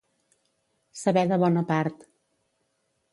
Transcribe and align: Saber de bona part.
Saber 1.01 1.25
de 1.33 1.39
bona 1.45 1.65
part. 1.73 2.01